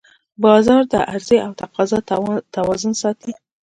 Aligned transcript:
بازار 0.43 0.81
د 0.91 0.93
عرضې 1.11 1.37
او 1.45 1.51
تقاضا 1.61 1.99
توازن 2.55 2.93
ساتي 3.01 3.31